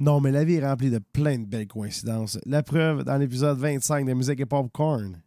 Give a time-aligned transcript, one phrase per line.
[0.00, 2.38] Non, mais la vie est remplie de plein de belles coïncidences.
[2.46, 5.20] La preuve dans l'épisode 25 de Musique et Popcorn.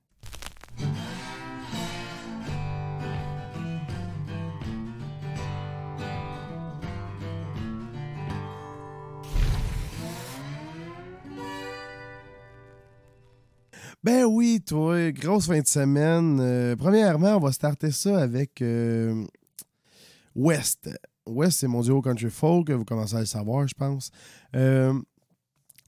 [14.04, 16.39] Ben oui, toi, grosse fin de semaine.
[16.41, 19.25] Euh, premièrement, on va starter ça avec euh,
[20.36, 20.89] West.
[21.28, 24.10] West, c'est mon duo country folk, vous commencez à le savoir, je pense.
[24.55, 24.93] Euh,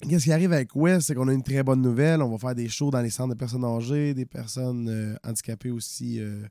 [0.08, 2.22] Qu'est-ce qui arrive avec West, c'est qu'on a une très bonne nouvelle.
[2.22, 5.72] On va faire des shows dans les centres de personnes âgées, des personnes euh, handicapées
[5.72, 6.46] aussi euh,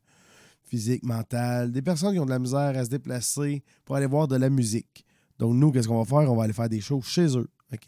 [0.65, 4.29] physiques, mentales, des personnes qui ont de la misère à se déplacer pour aller voir
[4.29, 5.07] de la musique.
[5.39, 6.31] Donc nous, qu'est-ce qu'on va faire?
[6.31, 7.49] On va aller faire des shows chez eux.
[7.73, 7.87] OK?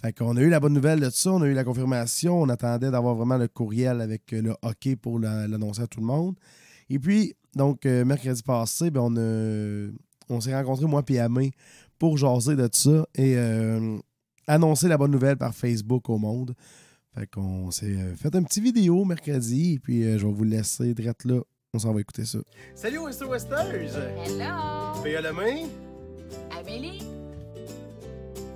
[0.00, 2.48] Fait qu'on a eu la bonne nouvelle de ça, on a eu la confirmation, on
[2.48, 6.36] attendait d'avoir vraiment le courriel avec le OK pour la- l'annoncer à tout le monde.
[6.88, 9.90] Et puis, donc, mercredi passé, ben, on, a-
[10.28, 11.52] on s'est rencontrés, moi et Amé,
[11.98, 13.98] pour jaser de ça et euh,
[14.46, 16.54] annoncer la bonne nouvelle par Facebook au monde.
[17.14, 20.44] Fait qu'on s'est euh, fait un petit vidéo mercredi et puis euh, je vais vous
[20.44, 21.40] laisser direct là.
[21.72, 22.38] On s'en va écouter ça.
[22.74, 23.96] Salut Wester Westers!
[24.24, 25.02] Hello!
[25.02, 25.68] Paya le main,
[26.58, 27.02] Amélie,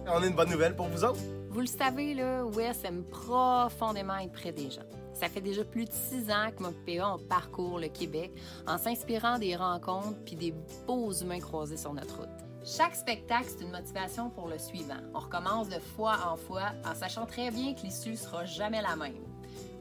[0.06, 1.20] on a une bonne nouvelle pour vous autres.
[1.50, 4.86] vous le savez, là, Wes aime profondément être près des gens.
[5.20, 8.32] Ça fait déjà plus de six ans que moi et PA, on parcourt le Québec
[8.66, 10.54] en s'inspirant des rencontres puis des
[10.86, 12.28] beaux humains croisés sur notre route.
[12.64, 14.96] Chaque spectacle, c'est une motivation pour le suivant.
[15.12, 18.96] On recommence de fois en fois en sachant très bien que l'issue sera jamais la
[18.96, 19.22] même.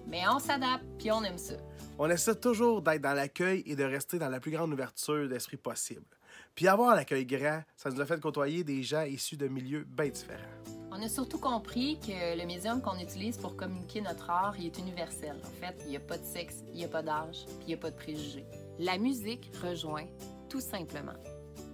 [0.08, 1.54] Mais on s'adapte puis on aime ça.
[1.98, 5.56] On essaie toujours d'être dans l'accueil et de rester dans la plus grande ouverture d'esprit
[5.56, 6.18] possible.
[6.54, 10.10] Puis avoir l'accueil grand, ça nous a fait côtoyer des gens issus de milieux bien
[10.10, 10.79] différents.
[10.92, 14.80] On a surtout compris que le médium qu'on utilise pour communiquer notre art, il est
[14.80, 15.36] universel.
[15.44, 17.68] En fait, il n'y a pas de sexe, il n'y a pas d'âge, puis il
[17.68, 18.46] n'y a pas de préjugés.
[18.80, 20.06] La musique rejoint
[20.50, 21.14] tout simplement.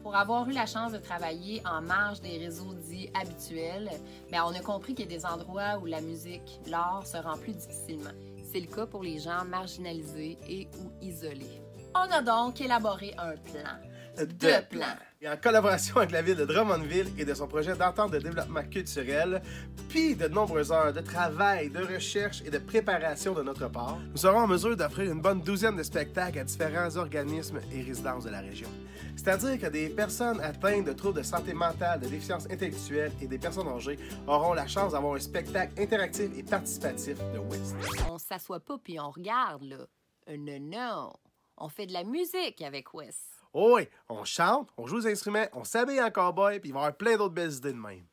[0.04, 3.90] Pour avoir eu la chance de travailler en marge des réseaux dits habituels,
[4.32, 7.38] ben, on a compris qu'il y a des endroits où la musique, l'art se rend
[7.38, 8.12] plus difficilement.
[8.52, 11.62] C'est le cas pour les gens marginalisés et ou isolés.
[11.96, 13.80] On a donc élaboré un plan.
[14.18, 14.98] Deux plans.
[15.26, 18.62] Et en collaboration avec la ville de Drummondville et de son projet d'entente de développement
[18.62, 19.42] culturel,
[19.90, 24.18] puis de nombreuses heures de travail, de recherche et de préparation de notre part, nous
[24.18, 28.30] serons en mesure d'offrir une bonne douzaine de spectacles à différents organismes et résidences de
[28.30, 28.70] la région.
[29.16, 33.40] C'est-à-dire que des personnes atteintes de troubles de santé mentale, de déficience intellectuelle et des
[33.40, 33.98] personnes âgées
[34.28, 37.76] auront la chance d'avoir un spectacle interactif et participatif de West.
[38.12, 39.88] On s'assoit pas puis on regarde, là.
[40.30, 41.14] Euh, non, non.
[41.58, 43.35] On fait de la musique avec Wes.
[43.58, 46.80] Oh oui, on chante, on joue des instruments, on s'habille en cowboy, puis il va
[46.80, 48.04] y avoir plein d'autres belles idées de même.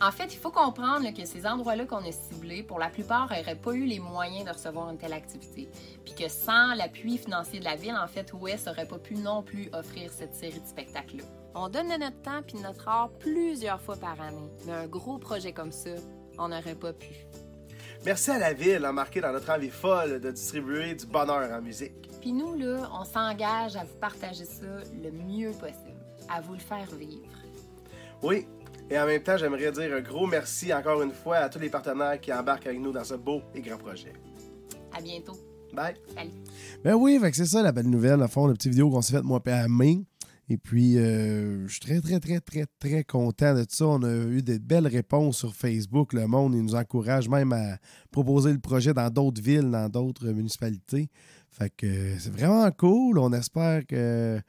[0.00, 3.30] En fait, il faut comprendre là, que ces endroits-là qu'on a ciblés, pour la plupart,
[3.30, 5.68] n'auraient pas eu les moyens de recevoir une telle activité.
[6.04, 9.44] Puis que sans l'appui financier de la ville, en fait, Wes n'aurait pas pu non
[9.44, 11.22] plus offrir cette série de spectacles-là.
[11.54, 14.50] On donne de notre temps puis de notre art plusieurs fois par année.
[14.66, 15.90] Mais un gros projet comme ça,
[16.36, 17.28] on n'aurait pas pu.
[18.04, 22.08] Merci à la ville, embarquée dans notre envie folle de distribuer du bonheur en musique.
[22.20, 24.64] Puis nous, là, on s'engage à vous partager ça
[25.02, 27.28] le mieux possible, à vous le faire vivre.
[28.22, 28.46] Oui,
[28.90, 31.68] et en même temps, j'aimerais dire un gros merci encore une fois à tous les
[31.68, 34.14] partenaires qui embarquent avec nous dans ce beau et grand projet.
[34.96, 35.36] À bientôt.
[35.74, 35.94] Bye!
[36.14, 36.30] Salut.
[36.82, 39.02] Ben oui, fait que c'est ça la belle nouvelle, à fond, la petite vidéo qu'on
[39.02, 40.04] s'est faite, moi et Amé.
[40.52, 43.86] Et puis, euh, je suis très, très, très, très, très content de ça.
[43.86, 46.12] On a eu des belles réponses sur Facebook.
[46.12, 47.78] Le monde, il nous encourage même à
[48.10, 51.08] proposer le projet dans d'autres villes, dans d'autres municipalités.
[51.50, 53.20] Fait que euh, c'est vraiment cool.
[53.20, 54.40] On espère que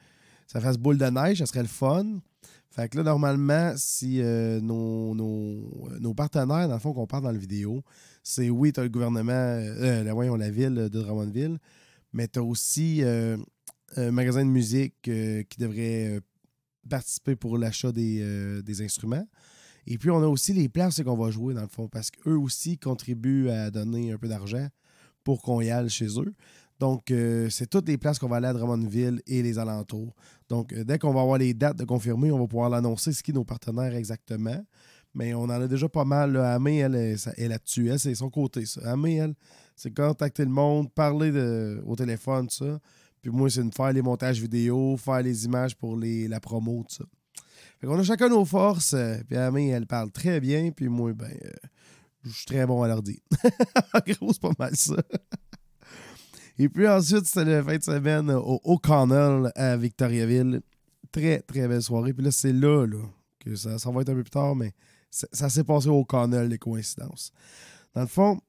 [0.47, 2.17] ça fasse boule de neige, ça serait le fun.
[2.71, 7.25] Fait que là, normalement, si euh, nos, nos- nos partenaires, dans le fond, qu'on parle
[7.25, 7.83] dans la vidéo,
[8.23, 11.59] c'est oui, tu as le gouvernement, euh, la, voyons, la ville de Drummondville,
[12.13, 13.37] mais tu as aussi euh,
[13.95, 16.19] un magasin de musique euh, qui devrait euh,
[16.89, 19.27] participer pour l'achat des, euh, des instruments.
[19.87, 22.37] Et puis, on a aussi les places qu'on va jouer, dans le fond, parce qu'eux
[22.37, 24.67] aussi contribuent à donner un peu d'argent
[25.23, 26.33] pour qu'on y aille chez eux.
[26.79, 30.15] Donc, euh, c'est toutes les places qu'on va aller à Drummondville et les alentours.
[30.49, 33.21] Donc, euh, dès qu'on va avoir les dates de confirmer, on va pouvoir l'annoncer, ce
[33.21, 34.59] qui est nos partenaires exactement.
[35.13, 36.33] Mais on en a déjà pas mal.
[36.33, 36.55] Là.
[36.55, 37.89] Amé, elle, est là-dessus.
[37.89, 38.81] Elle, c'est son côté, ça.
[38.91, 39.35] Amé, elle,
[39.75, 42.79] c'est contacter le monde, parler de- au téléphone, ça.
[43.21, 46.83] Puis moi, c'est de faire les montages vidéo, faire les images pour les, la promo,
[46.89, 47.05] tout ça.
[47.79, 48.93] Fait qu'on a chacun nos forces.
[48.93, 50.71] euh, Puis Amé, elle parle très bien.
[50.71, 51.49] Puis moi, ben, euh,
[52.23, 53.21] je suis très bon à l'ordi.
[53.93, 54.95] en gros, c'est pas mal ça.
[56.57, 60.61] Et puis ensuite, c'était la fin de semaine au O'Connell à Victoriaville.
[61.11, 62.13] Très, très belle soirée.
[62.13, 63.03] Puis là, c'est là, là
[63.39, 64.73] que ça, ça va être un peu plus tard, mais
[65.09, 67.31] ça, s'est passé au O'Connell, les coïncidences.
[67.93, 68.39] Dans le fond,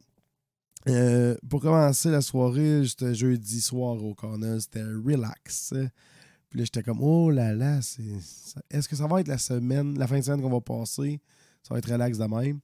[0.89, 5.75] euh, pour commencer la soirée, j'étais jeudi soir au O'Connell, c'était relax.
[6.49, 8.03] Puis là, j'étais comme, oh là là, c'est,
[8.71, 11.21] est-ce que ça va être la semaine, la fin de semaine qu'on va passer?
[11.63, 12.61] Ça va être relax de même.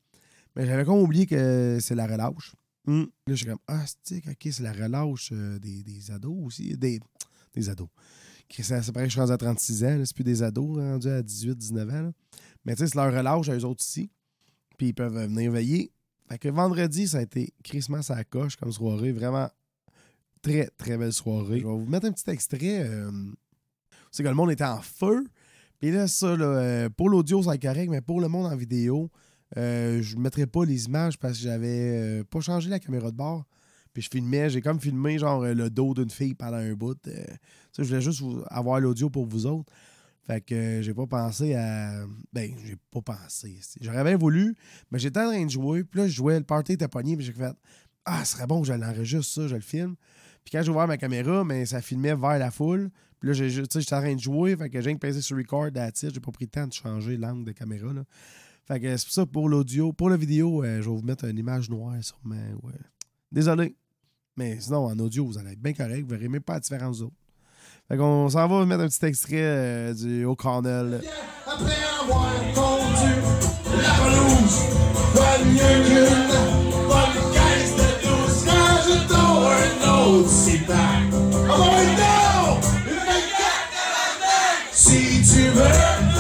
[0.57, 2.55] Mais j'avais comme oublié que c'est la relâche.
[2.87, 3.03] Hum.
[3.27, 6.77] Là, je suis comme, ah, c'est ok, c'est la relâche euh, des, ados aussi?
[6.77, 7.01] Des,
[7.55, 7.89] des ados.
[8.63, 10.03] Ça, ça paraît que je suis rendu à 36 ans.
[10.05, 12.13] C'est plus des ados rendus à 18, 19 ans.
[12.65, 14.11] Mais tu sais, c'est leur relâche à eux autres ici.
[14.77, 15.93] Puis ils peuvent venir veiller.
[16.29, 19.13] Fait que vendredi, ça a été Christmas à coche comme soirée.
[19.13, 19.49] Vraiment
[20.43, 21.61] très, très belle soirée.
[21.61, 22.83] Je vais vous mettre un petit extrait.
[22.85, 23.11] Euh,
[24.11, 25.27] c'est que le monde était en feu.
[25.81, 29.11] Puis là, ça, euh, pour l'audio, c'est correct, mais pour le monde en vidéo,
[29.57, 33.17] euh, je ne mettrai pas les images parce que j'avais pas changé la caméra de
[33.17, 33.45] bord.
[33.95, 36.99] Puis je filmais, j'ai comme filmé genre le dos d'une fille pendant un bout.
[37.79, 39.73] je voulais juste avoir l'audio pour vous autres.
[40.29, 42.05] Fait que j'ai pas pensé à.
[42.35, 43.59] Ben, j'ai pas pensé.
[43.81, 44.55] J'aurais bien voulu,
[44.91, 45.85] mais j'étais en train de jouer.
[45.85, 47.57] Puis là, je jouais, le party était pogné, puis j'ai fait
[48.05, 49.97] Ah, ce serait bon que je l'enregistre, ça, je le filme.
[50.45, 52.91] Puis quand j'ai ouvert ma caméra, mais ça filmait vers la foule.
[53.21, 56.13] Puis là, j'étais en train de jouer, fait que j'ai pesé sur record à titre.
[56.13, 57.91] J'ai pas pris le temps de changer l'angle de caméra.
[57.95, 58.05] Là.
[58.67, 61.25] Fait que c'est pour ça, pour l'audio, pour la vidéo, euh, je vais vous mettre
[61.25, 62.37] une image noire sur ma.
[63.33, 63.75] Désolé.
[64.37, 66.03] Mais sinon, en audio, vous allez être bien correct.
[66.03, 67.17] Vous verrez même pas la différence d'autres.
[67.91, 71.01] Fait qu'on s'en va mettre un petit extrait euh, du O'Connell.
[71.47, 73.17] Après avoir conduit
[73.81, 74.59] la pelouse,
[75.15, 76.29] pas mieux qu'une
[76.87, 81.03] bonne caisse de douce, quand je tombe un autre six-pack.
[81.15, 82.61] Oh my non!
[82.85, 86.18] Une 24 Si tu veux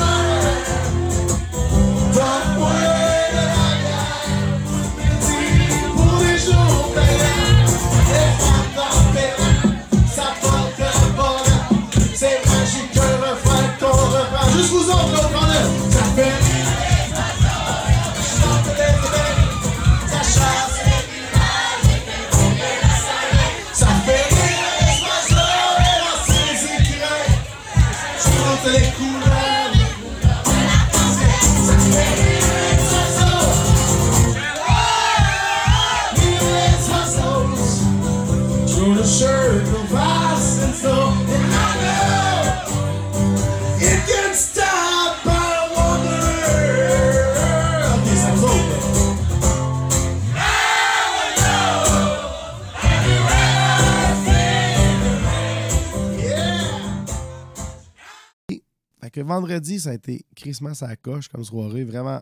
[59.23, 61.85] vendredi, ça a été Christmas à la coche comme soirée.
[61.85, 62.21] Vraiment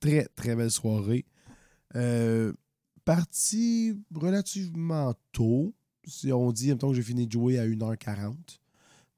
[0.00, 1.24] très, très belle soirée.
[1.96, 2.52] Euh,
[3.04, 5.74] parti relativement tôt.
[6.06, 8.34] Si on dit, en temps que j'ai fini de jouer à 1h40.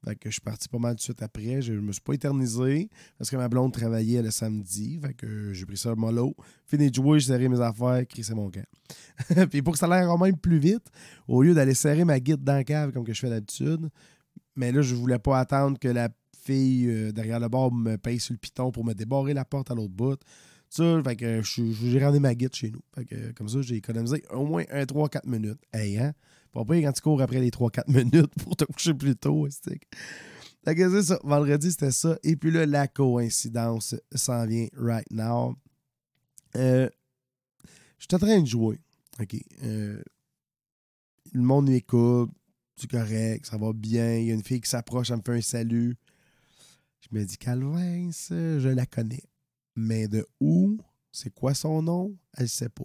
[0.05, 1.61] Fait que je suis parti pas mal de suite après.
[1.61, 4.99] Je me suis pas éternisé parce que ma blonde travaillait le samedi.
[5.01, 6.35] Fait que j'ai pris ça mollo.
[6.65, 8.65] Fini de jouer, j'ai serré mes affaires, crissé mon camp.
[9.49, 10.85] Puis pour que ça aille quand même plus vite,
[11.27, 13.89] au lieu d'aller serrer ma guide dans la cave comme que je fais d'habitude,
[14.55, 16.09] mais là, je voulais pas attendre que la
[16.47, 19.71] fille euh, derrière le bord me paye sur le piton pour me débarrer la porte
[19.71, 20.19] à l'autre bout.
[20.69, 22.81] Ça, fait que j'ai ramené ma guide chez nous.
[22.93, 25.59] Fait que, comme ça, j'ai économisé au moins 1, 3, 4 minutes.
[25.71, 26.13] Hey, hein?
[26.51, 29.79] Pas pas quand tu cours après les 3-4 minutes pour te coucher plus tôt, c'est
[31.03, 31.19] ça.
[31.23, 32.17] Vendredi, c'était ça.
[32.23, 35.55] Et puis là, la coïncidence s'en vient right now.
[36.55, 36.89] Euh,
[37.99, 38.79] je suis en train de jouer.
[39.21, 39.35] OK.
[39.63, 40.01] Euh,
[41.31, 42.31] le monde m'écoute.
[42.75, 43.45] C'est correct.
[43.45, 44.17] Ça va bien.
[44.17, 45.95] Il y a une fille qui s'approche, elle me fait un salut.
[47.11, 49.23] Je me dis, Calvin, je la connais.
[49.75, 50.77] Mais de où?
[51.11, 52.15] C'est quoi son nom?
[52.35, 52.83] Elle ne sait pas.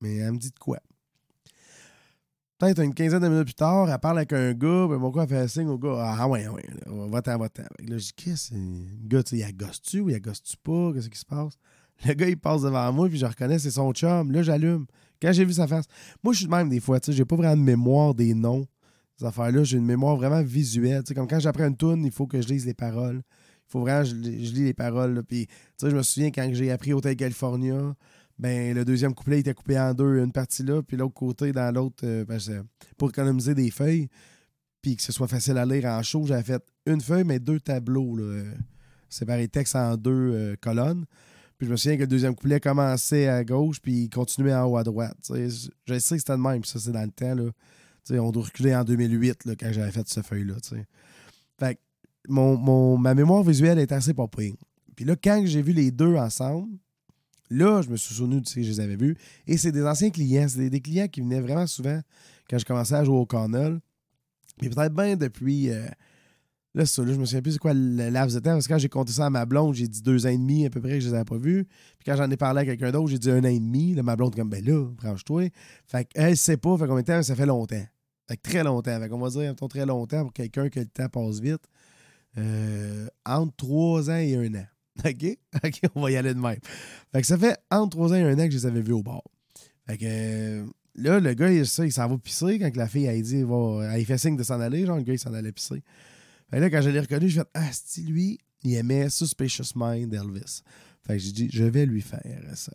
[0.00, 0.80] Mais elle me dit de quoi?
[2.58, 5.28] Peut-être une quinzaine de minutes plus tard, elle parle avec un gars, ben pourquoi elle
[5.28, 6.14] fait un signe au gars?
[6.16, 7.62] Ah ouais, ouais, va-t'en, va-t'en.
[7.62, 10.92] Là, je dis, qu'est-ce que Le gars, tu sais, il agosse-tu ou il agosse-tu pas?
[10.92, 11.54] Qu'est-ce qui se passe?
[12.04, 14.30] Le gars, il passe devant moi, puis je reconnais, c'est son chum.
[14.30, 14.86] Là, j'allume.
[15.20, 15.86] Quand j'ai vu sa face,
[16.22, 18.66] moi, je suis même des fois, tu sais, j'ai pas vraiment de mémoire des noms.
[19.16, 21.02] Ces affaires-là, j'ai une mémoire vraiment visuelle.
[21.02, 23.22] Tu sais, comme quand j'apprends une tune, il faut que je lise les paroles
[23.72, 25.22] faut vraiment je, lis les paroles.
[25.26, 25.48] Puis,
[25.80, 27.94] je me souviens quand j'ai appris Hotel California,
[28.38, 31.72] ben, le deuxième couplet était coupé en deux, une partie là, puis l'autre côté dans
[31.74, 32.38] l'autre, euh, ben,
[32.98, 34.08] pour économiser des feuilles,
[34.82, 37.60] puis que ce soit facile à lire en chaud, j'avais fait une feuille, mais deux
[37.60, 38.54] tableaux, là, euh,
[39.08, 41.04] séparé texte en deux euh, colonnes.
[41.56, 44.64] Puis je me souviens que le deuxième couplet commençait à gauche, puis il continuait en
[44.64, 45.16] haut à droite.
[45.30, 47.36] je sais que c'était le même, ça c'est dans le temps.
[48.10, 50.54] On doit reculer en 2008 là, quand j'avais fait ce feuille-là.
[51.60, 51.78] Fait
[52.28, 56.68] mon, ma mémoire visuelle est assez pas Puis là, quand j'ai vu les deux ensemble,
[57.50, 59.16] là, je me suis souvenu, tu sais, je les avais vus.
[59.46, 60.46] Et c'est des anciens clients.
[60.48, 62.00] C'est des, clients qui venaient vraiment souvent
[62.48, 63.80] quand je commençais à jouer au Cornell.
[64.60, 65.70] Mais peut-être bien depuis.
[65.70, 65.86] Euh,
[66.74, 68.52] là, ça, là, je me souviens plus c'est quoi le laps de temps.
[68.52, 70.66] Parce que quand j'ai compté ça à ma blonde, j'ai dit deux ans et demi
[70.66, 71.66] à peu près que je les avais pas vus.
[71.98, 73.94] Puis quand j'en ai parlé à quelqu'un d'autre, j'ai dit un an et demi.
[73.94, 75.48] Là, ma blonde, comme, ben là, branche-toi.
[75.86, 77.84] Fait qu'elle sait pas, fait combien de temps, ça fait longtemps.
[78.28, 79.00] Fait que très longtemps.
[79.00, 81.62] Fait qu'on va dire, très longtemps pour quelqu'un que le temps passe vite.
[82.38, 84.66] Euh, entre trois ans et un an.
[85.04, 85.38] OK?
[85.64, 86.58] OK, on va y aller de même.
[87.12, 88.92] Fait que ça fait entre 3 ans et 1 an que je les avais vus
[88.92, 89.22] au bar.
[89.86, 93.04] Fait que euh, là, le gars, il, ça, il s'en va pisser quand la fille,
[93.04, 94.86] elle dit, il, elle fait signe de s'en aller.
[94.86, 95.82] Genre, le gars, il s'en allait pisser.
[96.50, 99.72] Fait que là, quand je l'ai reconnu, je fait Ah, c'est lui, il aimait Suspicious
[99.74, 100.62] Mind d'Elvis.
[101.06, 102.22] Fait que j'ai dit, je vais lui faire
[102.54, 102.72] ça.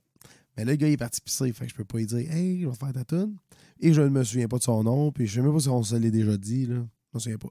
[0.57, 1.51] Mais là, le gars, il est parti pisser.
[1.53, 3.35] Fait que je peux pas lui dire, hey, je vais faire ta tune.
[3.79, 5.11] Et je ne me souviens pas de son nom.
[5.11, 6.65] Puis je sais même pas si on se l'est déjà dit.
[6.65, 6.75] Là.
[6.75, 7.49] Je me souviens pas.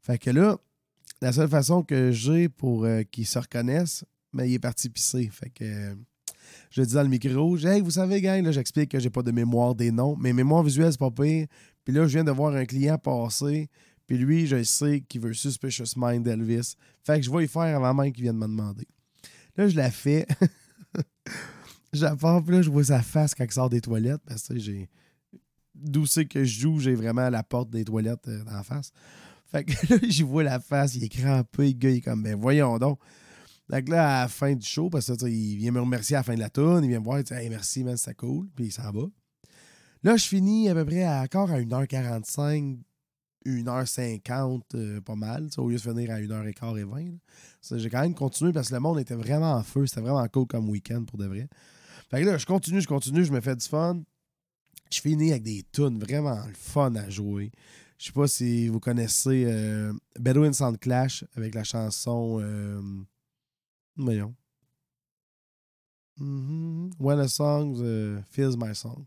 [0.00, 0.58] Fait que là,
[1.20, 4.88] la seule façon que j'ai pour euh, qu'il se reconnaisse, mais ben, il est parti
[4.88, 5.28] pisser.
[5.32, 5.96] Fait que
[6.70, 9.30] je dis dans le micro, hey, vous savez, gang, là, j'explique que j'ai pas de
[9.30, 11.46] mémoire des noms, mais mémoire visuelle, c'est pas pire.
[11.84, 13.68] Puis là, je viens de voir un client passer,
[14.06, 16.74] puis lui, je sais qu'il veut Suspicious Mind d'Elvis.
[17.04, 18.86] Fait que je vais y faire avant même qu'il vienne me demander.
[19.56, 20.26] Là, je la fais.
[21.94, 24.88] fais, puis là, je vois sa face quand il sort des toilettes, parce que j'ai.
[25.74, 28.90] D'où c'est que je joue, j'ai vraiment la porte des toilettes euh, la face.
[29.50, 32.38] Fait que là, j'y vois la face, il est crampé, le il est comme, ben
[32.38, 32.98] voyons donc.
[33.68, 36.22] Donc là, à la fin du show, parce que il vient me remercier à la
[36.22, 38.48] fin de la tourne, il vient me voir, il dit hey, merci, man, c'était cool,
[38.54, 39.02] puis il s'en va.
[40.04, 42.78] Là, je finis à peu près à, encore à 1h45,
[43.44, 47.78] 1h50, euh, pas mal, au lieu de finir à 1h15 et 20.
[47.78, 50.46] J'ai quand même continué parce que le monde était vraiment en feu, c'était vraiment cool
[50.46, 51.48] comme week-end pour de vrai.
[52.10, 54.00] Fait que là, je continue, je continue, je me fais du fun.
[54.90, 57.50] Je finis avec des tunes vraiment fun à jouer.
[57.98, 62.38] Je sais pas si vous connaissez euh, Bedouin Sound Clash avec la chanson.
[62.40, 62.80] Euh,
[63.96, 64.34] voyons.
[66.20, 66.90] Mm-hmm.
[66.98, 69.04] When a Song uh, Feels My Song.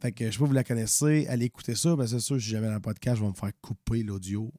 [0.00, 1.26] Fait que je sais pas si vous la connaissez.
[1.28, 1.94] Allez écouter ça.
[1.94, 4.52] Ben c'est sûr, si jamais dans le podcast, je vais me faire couper l'audio.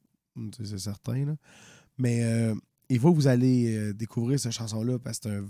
[0.57, 1.25] C'est certain.
[1.25, 1.35] Là.
[1.97, 2.55] Mais euh,
[2.89, 5.47] il faut que vous allez euh, découvrir cette chanson-là parce que c'est un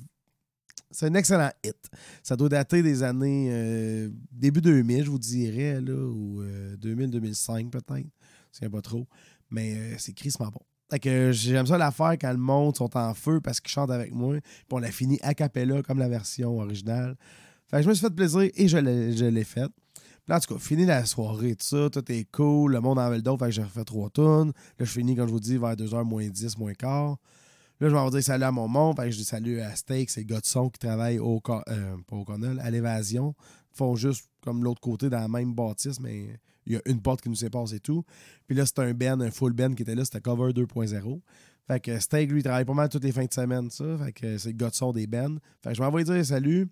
[0.93, 1.75] c'est un excellent hit.
[2.21, 6.43] Ça doit dater des années euh, début 2000, je vous dirais, là, ou
[6.81, 8.07] 2000-2005 euh, peut-être.
[8.51, 9.07] C'est pas trop.
[9.49, 10.61] Mais euh, c'est crissement bon.
[10.89, 13.91] Fait que j'aime ça la faire quand le monde sont en feu parce qu'ils chantent
[13.91, 14.39] avec moi.
[14.39, 17.15] Puis on l'a fini a cappella comme la version originale.
[17.67, 18.77] Fait que je me suis fait plaisir et je
[19.25, 19.69] l'ai fait.
[20.25, 23.09] Puis en tout cas, fini la soirée, tout ça, tout est cool, le monde en
[23.09, 24.53] veut fait que j'ai refait trois tonnes.
[24.79, 27.17] Là, je finis, comme je vous dis, vers 2h moins 10, moins quart.
[27.83, 28.95] Là, je vais dire salut à mon monde.
[28.97, 33.35] je dis salut à Steak, c'est le qui travaille au, euh, à l'évasion.
[33.73, 37.01] Ils font juste comme l'autre côté dans la même bâtisse, mais il y a une
[37.01, 38.05] porte qui nous sépare, c'est tout.
[38.47, 41.19] Puis là, c'était un Ben, un full Ben qui était là, c'était Cover 2.0.
[41.67, 43.97] Fait que Steak, lui, travaille pas mal toutes les fins de semaine, ça.
[43.97, 45.39] Fait que c'est le des Ben.
[45.61, 46.69] Fait que je m'envoie dire salut.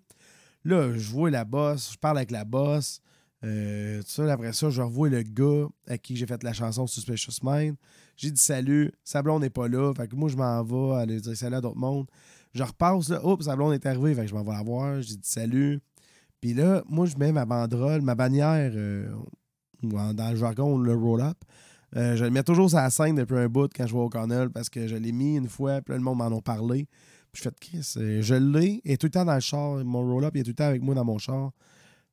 [0.64, 3.02] Là, je vois la boss, je parle avec la boss.
[3.44, 4.00] Euh,
[4.30, 7.76] après ça, je revois le gars à qui j'ai fait la chanson Suspicious Mind.
[8.22, 8.92] J'ai dit salut.
[9.02, 9.92] Sablon n'est pas là.
[9.96, 12.06] Fait que moi, je m'en vais aller dire salut à d'autres mondes.
[12.54, 13.26] Je repasse là.
[13.26, 14.14] Oups, Sablon est arrivé.
[14.14, 15.02] Fait que je m'en vais la voir.
[15.02, 15.80] J'ai dit salut.
[16.40, 19.12] Puis là, moi, je mets ma banderole, ma bannière, euh,
[19.82, 21.36] dans le jargon, le roll-up.
[21.96, 24.08] Euh, je le mets toujours sur la scène depuis un bout quand je vais au
[24.08, 26.86] parce que je l'ai mis une fois, puis là, le monde m'en a parlé.
[27.32, 29.84] Puis je fais Chris, euh, je l'ai, et tout le temps dans le char.
[29.84, 31.50] Mon roll-up, il est tout le temps avec moi dans mon char.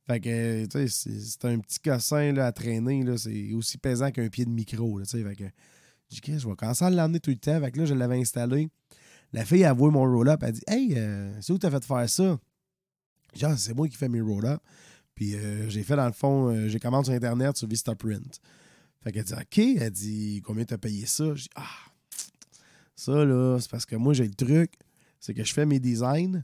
[0.08, 3.04] Fait que, tu sais, c'est un petit cossin là, à traîner.
[3.16, 4.98] C'est aussi pesant qu'un pied de micro.
[4.98, 5.44] Là, fait que,
[6.10, 7.60] j'ai dit, je vais commencer à l'emmener tout le temps.
[7.60, 8.68] Fait que là, je l'avais installé.
[9.32, 10.42] La fille a voué mon roll-up.
[10.42, 12.38] Elle dit, Hey, euh, c'est où t'as fait faire ça?
[13.34, 14.60] Genre, c'est moi qui fais mes roll-up.
[15.14, 18.40] Puis euh, j'ai fait, dans le fond, euh, j'ai commandé sur Internet sur Vistaprint.
[19.02, 19.58] Fait qu'elle dit, OK.
[19.58, 21.34] Elle dit, combien t'as payé ça?
[21.34, 21.92] J'ai dit, ah,
[22.96, 24.72] ça, là, c'est parce que moi, j'ai le truc.
[25.20, 26.42] C'est que je fais mes designs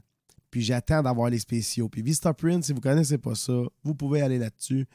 [0.49, 1.89] puis j'attends d'avoir les spéciaux.
[1.89, 4.87] Puis Vistaprint, si vous ne connaissez pas ça, vous pouvez aller là-dessus.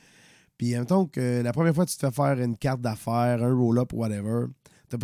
[0.62, 3.52] Puis, mettons que la première fois que tu te fais faire une carte d'affaires, un
[3.52, 4.46] roll-up, whatever,
[4.88, 4.96] tu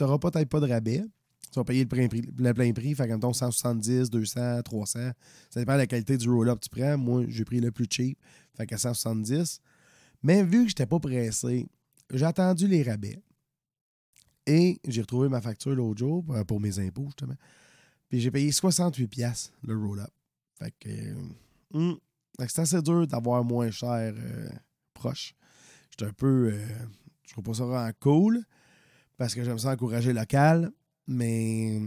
[0.00, 1.04] n'auras peut-être pas de rabais.
[1.52, 2.22] Tu vas payer le plein prix.
[2.22, 5.10] Le plein prix fait mettons, 170, 200, 300.
[5.50, 6.96] Ça dépend de la qualité du roll-up que tu prends.
[6.96, 8.18] Moi, j'ai pris le plus cheap,
[8.56, 9.60] fait qu'à 170.
[10.22, 11.66] Mais vu que je n'étais pas pressé,
[12.10, 13.22] j'ai attendu les rabais.
[14.46, 17.36] Et j'ai retrouvé ma facture l'autre jour pour mes impôts, justement.
[18.08, 20.08] Puis j'ai payé 68$ le roll-up.
[20.58, 20.88] Fait que.
[21.74, 21.94] Euh,
[22.48, 24.48] c'est assez dur d'avoir moins cher euh,
[25.04, 25.34] proche.
[25.90, 26.50] J'étais un peu.
[26.52, 26.66] Euh,
[27.26, 28.42] je trouve pas ça vraiment cool
[29.16, 30.70] parce que j'aime ça encourager local.
[31.06, 31.80] Mais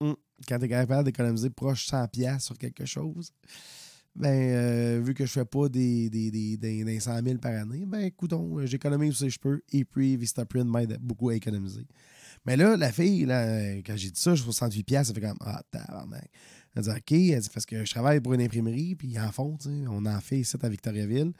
[0.00, 0.12] hmm,
[0.46, 3.32] quand tu es capable d'économiser proche 100$ sur quelque chose,
[4.14, 8.00] ben, vu que je fais pas des, des, des, des, 100 000 par année, ben,
[8.00, 9.60] écoutons, j'économise aussi je peux.
[9.72, 11.86] Et puis, Vistaprint m'aide beaucoup à économiser.
[12.44, 15.38] Mais là, la fille, là, quand j'ai dit ça, je 68 pièces, ça fait comme
[15.40, 16.30] ah tabarnak.
[16.74, 19.56] Elle dit OK, elle dit parce que je travaille pour une imprimerie, puis en fond,
[19.88, 21.32] on en fait ici à Victoriaville.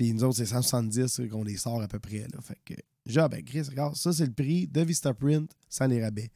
[0.00, 2.20] Puis nous autres, c'est 170 qu'on les sort à peu près.
[2.20, 2.40] Là.
[2.40, 2.72] Fait que,
[3.04, 6.30] genre, ben Chris, regarde, ça, c'est le prix de Vistaprint sans les rabais.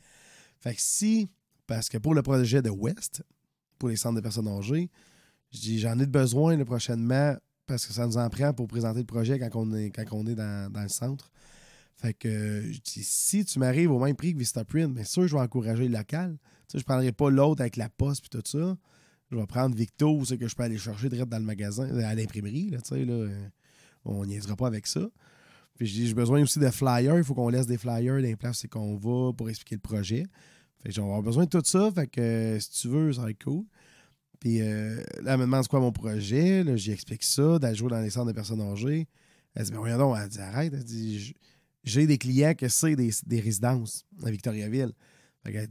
[0.60, 1.30] Fait que si,
[1.66, 3.22] parce que pour le projet de West,
[3.78, 4.90] pour les centres de personnes âgées,
[5.50, 9.38] j'en ai besoin le prochainement parce que ça nous en prend pour présenter le projet
[9.38, 11.32] quand on est, quand on est dans, dans le centre.
[11.96, 15.88] Fait que si tu m'arrives au même prix que Vistaprint, bien sûr, je vais encourager
[15.88, 16.36] le local.
[16.70, 18.76] je ne prendrai pas l'autre avec la poste et tout ça.
[19.30, 22.14] Je vais prendre Victo, c'est que je peux aller chercher direct dans le magasin, à
[22.14, 22.70] l'imprimerie.
[22.70, 23.48] Là, là, euh,
[24.04, 25.08] on niaisera pas avec ça.
[25.76, 27.18] Puis j'ai besoin aussi de flyers.
[27.18, 30.24] Il faut qu'on laisse des flyers dans les places qu'on va pour expliquer le projet.
[30.82, 31.90] Fait que avoir besoin de tout ça.
[31.92, 33.64] Fait que euh, si tu veux, ça va être cool.
[34.38, 36.62] Puis euh, là, elle me demande c'est quoi mon projet.
[36.62, 39.08] Là, j'explique ça, d'aller jouer dans les centres de personnes âgées.
[39.54, 40.72] Elle dit, mais voyons donc, elle dit, arrête.
[40.74, 41.34] Elle dit,
[41.82, 44.92] j'ai des clients que c'est des, des, résidences à Victoriaville.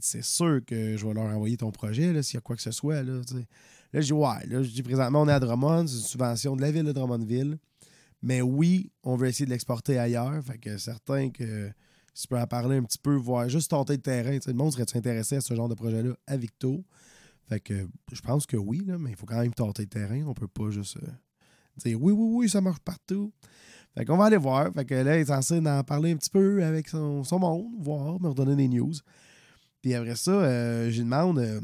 [0.01, 2.71] C'est sûr que je vais leur envoyer ton projet s'il y a quoi que ce
[2.71, 3.03] soit.
[3.03, 3.21] Là,
[3.93, 4.45] je dis, ouais.
[4.47, 6.91] Là, je dis, présentement, on est à Drummond, c'est une subvention de la ville de
[6.91, 7.57] Drummondville.
[8.21, 10.43] Mais oui, on veut essayer de l'exporter ailleurs.
[10.43, 11.71] Fait que certain que
[12.15, 14.37] tu peux en parler un petit peu, voir juste tenter le terrain.
[14.45, 16.85] Le monde serait intéressé à ce genre de projet-là à Victo?
[17.49, 20.23] Fait que je pense que oui, mais il faut quand même tenter le terrain.
[20.25, 21.07] On peut pas juste euh,
[21.83, 23.33] dire oui, oui, oui, ça marche partout.
[23.95, 24.71] Fait qu'on va aller voir.
[24.73, 28.19] Fait que là, il est censé en parler un petit peu avec son, monde, voir,
[28.21, 28.93] me redonner des news.
[29.83, 31.59] Puis après ça, euh, j'ai demande euh,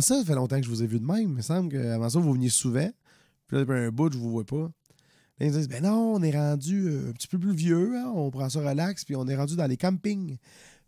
[0.00, 1.22] ça fait longtemps que je vous ai vu de même?
[1.22, 2.88] Il me semble qu'avant ça, vous veniez souvent.
[3.48, 4.70] Puis là, depuis un bout, je vous vois pas
[5.40, 8.30] ils disent Ben non, on est rendu euh, un petit peu plus vieux, hein, on
[8.30, 10.38] prend ça relax, puis on est rendu dans les campings.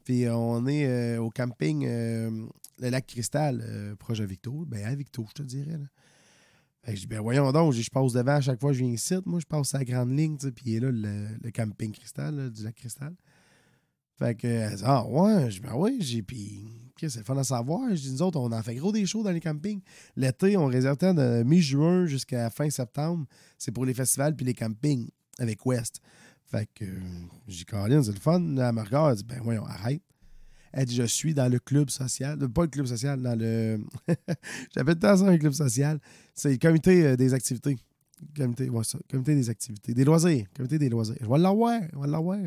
[0.05, 4.65] Puis on est euh, au camping le lac Cristal, proche de Victo.
[4.67, 5.77] Ben à Victo, je te dirais.
[5.77, 6.95] Là.
[6.95, 9.17] je dis Ben voyons donc, je passe devant à chaque fois que je viens ici.
[9.27, 13.15] Moi, je passe à la grande ligne, puis là le, camping Cristal, du lac Cristal.
[14.19, 16.65] Fait que, elle dit, ah ouais, je dis, ben oui, j'ai, puis,
[16.97, 17.89] c'est le fun à savoir?
[17.91, 19.81] Je dis, nous autres, on en fait gros des shows dans les campings.
[20.17, 23.27] L'été, on réserve de mi-juin jusqu'à fin septembre.
[23.57, 25.09] C'est pour les festivals puis les campings
[25.39, 26.01] avec West.
[26.47, 26.85] Fait que,
[27.47, 28.41] j'ai dit, Caroline, c'est le fun.
[28.41, 30.03] Elle me regarde, elle dit, ben voyons, arrête.
[30.73, 32.39] Elle dit, je suis dans le club social.
[32.49, 33.81] Pas le club social, dans le.
[34.75, 36.01] J'appelle ça un club social.
[36.35, 37.77] C'est le comité euh, des activités.
[38.37, 39.95] Comité, des activités.
[39.95, 40.47] Des loisirs.
[40.55, 41.17] Comité des loisirs.
[41.21, 41.81] Je vais l'avoir.
[41.93, 42.39] Je vais l'avoir.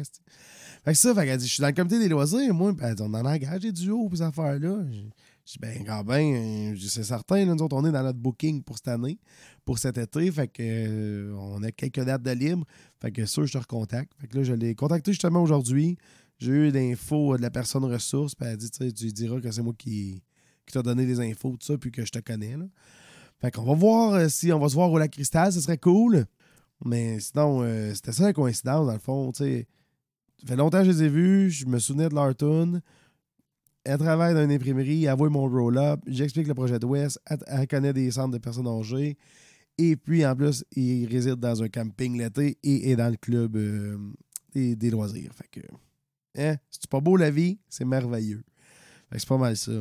[0.83, 2.73] Fait que ça, fait dit, je suis dans le comité des loisirs, moi.
[2.81, 4.83] Elle dit, on en a engagé du haut pour ces affaires-là.
[4.91, 8.77] Je dis, ben, quand ben, c'est certain, nous autres, on est dans notre booking pour
[8.77, 9.19] cette année,
[9.63, 10.31] pour cet été.
[10.31, 12.65] Fait que euh, on a quelques dates de libre.
[12.99, 14.11] Fait que ça, je te recontacte.
[14.19, 15.97] Fait que là, je l'ai contacté justement aujourd'hui.
[16.39, 18.33] J'ai eu l'info de la personne ressource.
[18.33, 20.23] Puis elle dit, tu diras que c'est moi qui,
[20.65, 22.55] qui t'a donné les infos, tout ça, puis que je te connais.
[23.41, 25.77] Fait qu'on va voir euh, si on va se voir au lac Cristal, ce serait
[25.77, 26.25] cool.
[26.85, 29.31] Mais sinon, euh, c'était ça la coïncidence, dans le fond.
[29.31, 29.67] Tu sais
[30.41, 32.81] ça fait longtemps que je les ai vus, je me souvenais de leur tune.
[33.83, 37.67] Elle travaille dans une imprimerie, elle voit mon roll-up, j'explique le projet de West, elle,
[37.67, 39.17] connaît des centres de personnes âgées.
[39.77, 43.55] Et puis, en plus, il réside dans un camping l'été et est dans le club
[43.55, 43.97] euh,
[44.53, 45.31] des, loisirs.
[45.33, 45.67] Fait que,
[46.37, 48.43] hein, c'est pas beau la vie, c'est merveilleux.
[49.09, 49.73] Fait que c'est pas mal ça.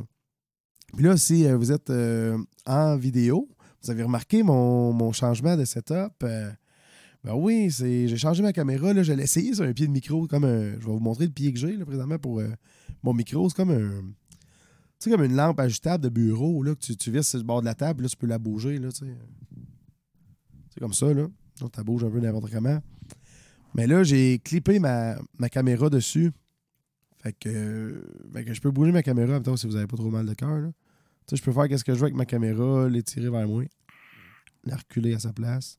[0.94, 3.48] Puis là, si euh, vous êtes euh, en vidéo,
[3.82, 6.24] vous avez remarqué mon, mon changement de setup.
[7.22, 8.94] Ben oui, j'ai changé ma caméra.
[8.94, 10.26] Là, je l'ai essayé sur un pied de micro.
[10.26, 12.48] comme un, Je vais vous montrer le pied que j'ai là, présentement pour euh,
[13.02, 13.48] mon micro.
[13.48, 14.02] C'est comme un.
[14.98, 17.60] C'est comme une lampe ajustable de bureau là, que tu, tu vis sur le bord
[17.60, 18.78] de la table, là, tu peux la bouger.
[18.78, 19.06] Là, c'est
[20.78, 21.26] comme ça, là.
[21.58, 22.80] Donc, tu bouges un peu n'importe comment.
[23.74, 26.32] Mais là, j'ai clippé ma, ma, caméra dessus.
[27.22, 28.02] Fait que,
[28.32, 30.34] fait que je peux bouger ma caméra temps si vous n'avez pas trop mal de
[30.34, 30.70] cœur.
[31.30, 33.64] Je peux faire qu'est-ce que je veux avec ma caméra, l'étirer vers moi,
[34.64, 35.78] la reculer à sa place.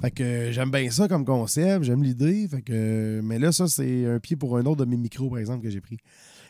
[0.00, 2.46] Fait que j'aime bien ça comme concept, j'aime l'idée.
[2.48, 5.38] Fait que, mais là, ça, c'est un pied pour un autre de mes micros, par
[5.38, 5.98] exemple, que j'ai pris.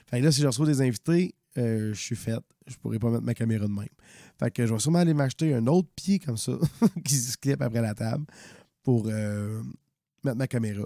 [0.07, 2.43] Fait que là, si je reçois des invités, euh, je suis faite.
[2.67, 3.87] Je pourrais pas mettre ma caméra de même.
[4.39, 6.53] Fait que je vais sûrement aller m'acheter un autre pied comme ça,
[7.05, 8.25] qui se clip après la table,
[8.83, 9.63] pour euh,
[10.25, 10.85] mettre ma caméra.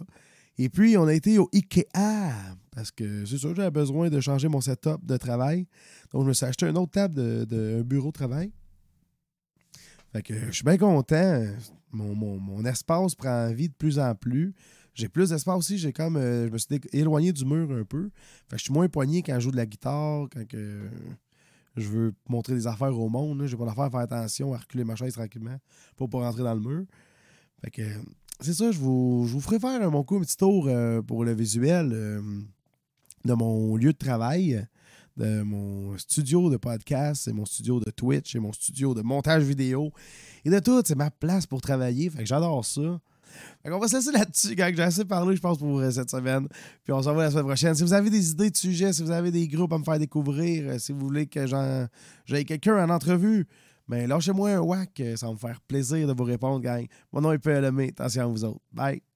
[0.58, 4.46] Et puis, on a été au IKEA, parce que c'est sûr, j'avais besoin de changer
[4.46, 5.66] mon setup de travail.
[6.12, 8.52] Donc, je me suis acheté une autre table de, bureau de travail.
[10.12, 11.44] Fait que je suis bien content
[11.90, 14.54] mon, espace prend vie de plus en plus.
[14.94, 15.76] J'ai plus d'espace aussi.
[15.76, 16.16] J'ai comme.
[16.16, 18.10] Euh, je me suis éloigné du mur un peu.
[18.48, 20.44] Fait que je suis moins poigné quand je joue de la guitare, quand
[21.76, 23.44] je veux montrer des affaires au monde.
[23.46, 25.58] J'ai pas d'affaire à faire attention, à reculer ma chaise tranquillement
[25.96, 26.84] pour pas rentrer dans le mur.
[27.60, 27.82] Fait que
[28.38, 31.24] c'est ça, je vous, je vous ferai faire mon coup un petit tour euh, pour
[31.24, 32.22] le visuel euh,
[33.24, 34.66] de mon lieu de travail
[35.18, 39.42] de mon studio de podcast, c'est mon studio de Twitch, c'est mon studio de montage
[39.42, 39.92] vidéo
[40.44, 40.80] et de tout.
[40.86, 42.08] C'est ma place pour travailler.
[42.08, 43.00] Fait que j'adore ça.
[43.62, 46.48] Fait va se laisser là-dessus, quand j'ai assez parlé, je pense, pour euh, cette semaine.
[46.84, 47.74] Puis on se revoit la semaine prochaine.
[47.74, 49.98] Si vous avez des idées de sujets, si vous avez des groupes à me faire
[49.98, 53.46] découvrir, euh, si vous voulez que j'aille quelqu'un en entrevue,
[53.88, 55.02] ben lâchez-moi un whack.
[55.16, 56.86] Ça va me faire plaisir de vous répondre, gang.
[57.12, 57.78] Mon nom est PLM.
[57.80, 58.60] Attention à vous autres.
[58.72, 59.07] Bye.